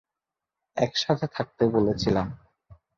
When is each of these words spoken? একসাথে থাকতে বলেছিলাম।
একসাথে 0.77 1.25
থাকতে 1.27 1.63
বলেছিলাম। 1.67 2.27